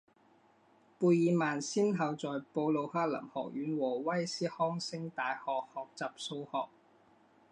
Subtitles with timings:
[0.97, 6.69] 贝尔曼先后在布鲁克林学院和威斯康星大学学习数学。